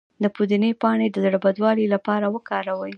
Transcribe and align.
د 0.23 0.25
پودینې 0.35 0.71
پاڼې 0.81 1.07
د 1.11 1.17
زړه 1.25 1.37
بدوالي 1.45 1.85
لپاره 1.95 2.25
وکاروئ 2.35 2.89